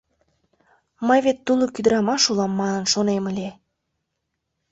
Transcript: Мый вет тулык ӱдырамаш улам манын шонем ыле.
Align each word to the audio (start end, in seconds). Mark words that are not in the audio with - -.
Мый 1.07 1.19
вет 1.25 1.37
тулык 1.45 1.77
ӱдырамаш 1.79 2.23
улам 2.31 2.51
манын 2.61 2.85
шонем 2.93 3.23
ыле. 3.31 3.49